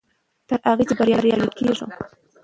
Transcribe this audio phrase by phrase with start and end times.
[0.47, 1.87] تر هغه چې بریالي کېږو.